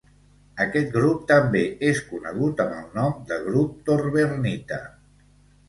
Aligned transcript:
Aquest 0.63 0.87
grup 0.95 1.27
també 1.31 1.61
és 1.91 2.01
conegut 2.15 2.65
amb 2.65 2.75
el 2.79 2.89
nom 2.97 3.21
de 3.33 3.39
grup 3.47 3.79
torbernita. 3.93 4.85